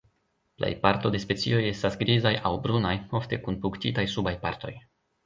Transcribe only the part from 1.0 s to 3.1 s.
de specioj estas grizaj aŭ brunaj,